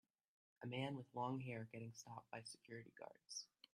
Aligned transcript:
A 0.63 0.65
man 0.65 0.97
with 0.97 1.05
long 1.13 1.41
hair 1.41 1.69
getting 1.71 1.93
stopped 1.93 2.31
by 2.31 2.41
security 2.41 2.91
guards. 2.97 3.45